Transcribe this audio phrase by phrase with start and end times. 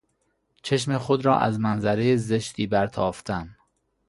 [0.63, 3.57] چشم خود را از منظره زشتی برتافتن